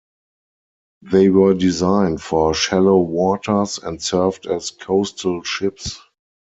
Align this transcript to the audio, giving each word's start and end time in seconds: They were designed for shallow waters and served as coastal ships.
They 1.03 1.29
were 1.29 1.53
designed 1.53 2.23
for 2.23 2.55
shallow 2.55 2.97
waters 2.97 3.77
and 3.77 4.01
served 4.01 4.47
as 4.47 4.71
coastal 4.71 5.43
ships. 5.43 5.99